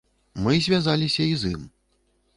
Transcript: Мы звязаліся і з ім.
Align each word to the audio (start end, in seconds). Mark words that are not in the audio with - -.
Мы 0.45 0.53
звязаліся 0.67 1.23
і 1.35 1.39
з 1.45 1.53
ім. 1.57 1.61